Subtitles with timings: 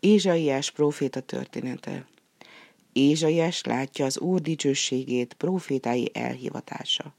[0.00, 2.06] Ézsaiás próféta története
[2.92, 7.14] Ézsaiás látja az Úr dicsőségét prófétái elhivatása.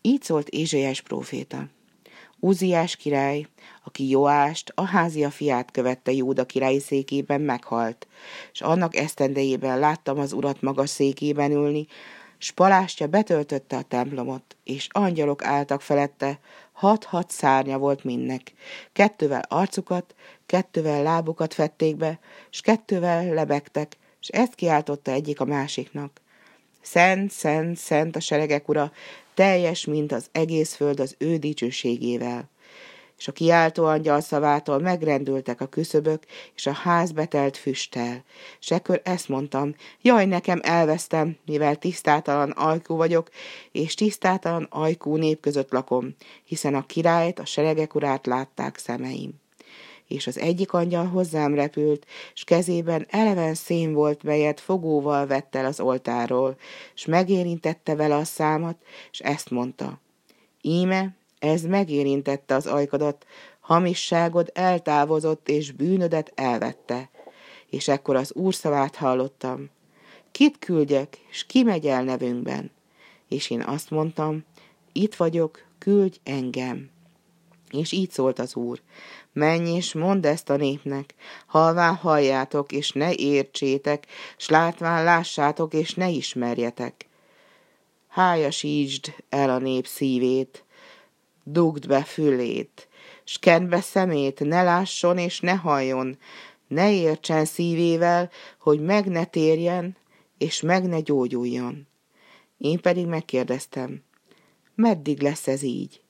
[0.00, 1.68] Így szólt Ézsaiás próféta.
[2.40, 3.46] Uziás király,
[3.84, 8.06] aki Joást, a házia fiát követte Júda király székében, meghalt,
[8.52, 11.86] és annak esztendejében láttam az urat magas székében ülni,
[12.42, 16.38] s palástja betöltötte a templomot, és angyalok álltak felette,
[16.72, 18.52] hat-hat szárnya volt mindnek.
[18.92, 20.14] Kettővel arcukat,
[20.46, 22.18] kettővel lábukat fették be,
[22.50, 26.20] s kettővel lebegtek, és ezt kiáltotta egyik a másiknak.
[26.80, 28.92] Szent, szent, szent a seregek ura,
[29.34, 32.50] teljes, mint az egész föld az ő dicsőségével
[33.22, 36.22] és a kiáltó angyal szavától megrendültek a küszöbök,
[36.54, 38.24] és a ház betelt füsttel.
[38.60, 43.28] És ekkor ezt mondtam, jaj, nekem elvesztem, mivel tisztátalan ajkú vagyok,
[43.72, 46.14] és tisztátalan ajkú nép között lakom,
[46.44, 49.40] hiszen a királyt, a seregek urát látták szemeim
[50.06, 55.64] és az egyik angyal hozzám repült, és kezében eleven szén volt, melyet fogóval vett el
[55.64, 56.56] az oltáról,
[56.94, 58.76] és megérintette vele a számat,
[59.10, 60.00] és ezt mondta.
[60.60, 63.26] Íme, ez megérintette az ajkadat,
[63.60, 67.10] hamisságod eltávozott, és bűnödet elvette.
[67.66, 69.70] És ekkor az úr szavát hallottam.
[70.30, 72.70] Kit küldjek, és ki megy el nevünkben?
[73.28, 74.44] És én azt mondtam,
[74.92, 76.90] itt vagyok, küldj engem.
[77.70, 78.80] És így szólt az úr,
[79.32, 81.14] menj és mondd ezt a népnek,
[81.46, 84.06] halván halljátok, és ne értsétek,
[84.36, 87.06] s látván lássátok, és ne ismerjetek.
[88.08, 90.64] Hájasítsd el a nép szívét,
[91.44, 92.88] dugd be fülét,
[93.24, 96.18] s be szemét, ne lásson és ne halljon,
[96.68, 99.96] ne értsen szívével, hogy meg ne térjen,
[100.38, 101.86] és meg ne gyógyuljon.
[102.58, 104.02] Én pedig megkérdeztem,
[104.74, 106.00] meddig lesz ez így?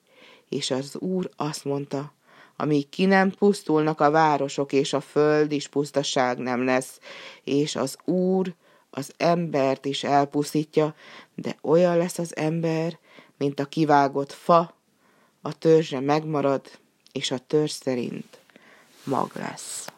[0.48, 2.12] És az úr azt mondta,
[2.56, 6.98] amíg ki nem pusztulnak a városok, és a föld is pusztaság nem lesz,
[7.44, 8.54] és az úr
[8.90, 10.94] az embert is elpusztítja,
[11.34, 12.98] de olyan lesz az ember,
[13.38, 14.74] mint a kivágott fa,
[15.42, 16.78] a törzse megmarad,
[17.12, 18.38] és a törzs szerint
[19.04, 19.91] mag lesz.